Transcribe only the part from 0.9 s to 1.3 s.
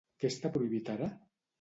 ara?